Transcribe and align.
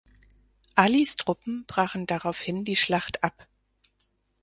Alis 0.73 1.15
Truppen 1.15 1.63
brachen 1.67 2.07
daraufhin 2.07 2.65
die 2.65 2.75
Schlacht 2.75 3.23
ab. 3.23 3.47